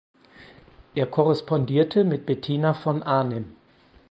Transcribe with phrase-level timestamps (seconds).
[0.95, 3.55] Er korrespondierte mit Bettina von Arnim.